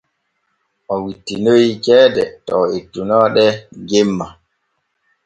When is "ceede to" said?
1.85-2.55